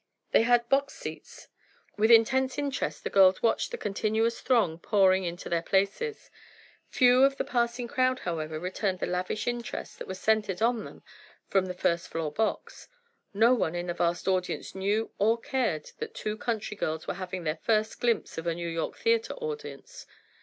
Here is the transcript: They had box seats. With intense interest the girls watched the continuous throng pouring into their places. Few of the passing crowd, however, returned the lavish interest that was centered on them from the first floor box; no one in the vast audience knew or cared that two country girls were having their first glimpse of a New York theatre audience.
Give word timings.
They 0.31 0.41
had 0.41 0.67
box 0.67 0.95
seats. 0.95 1.47
With 1.95 2.09
intense 2.09 2.57
interest 2.57 3.03
the 3.03 3.11
girls 3.11 3.43
watched 3.43 3.69
the 3.69 3.77
continuous 3.77 4.41
throng 4.41 4.79
pouring 4.79 5.25
into 5.25 5.47
their 5.47 5.61
places. 5.61 6.31
Few 6.89 7.23
of 7.23 7.37
the 7.37 7.43
passing 7.43 7.87
crowd, 7.87 8.17
however, 8.21 8.57
returned 8.59 8.97
the 8.97 9.05
lavish 9.05 9.45
interest 9.45 9.99
that 9.99 10.07
was 10.07 10.19
centered 10.19 10.59
on 10.59 10.85
them 10.85 11.03
from 11.49 11.67
the 11.67 11.75
first 11.75 12.07
floor 12.07 12.31
box; 12.31 12.87
no 13.31 13.53
one 13.53 13.75
in 13.75 13.85
the 13.85 13.93
vast 13.93 14.27
audience 14.27 14.73
knew 14.73 15.11
or 15.19 15.39
cared 15.39 15.91
that 15.99 16.15
two 16.15 16.35
country 16.35 16.75
girls 16.75 17.05
were 17.05 17.13
having 17.13 17.43
their 17.43 17.59
first 17.61 17.99
glimpse 18.01 18.39
of 18.39 18.47
a 18.47 18.55
New 18.55 18.69
York 18.69 18.97
theatre 18.97 19.35
audience. 19.35 20.07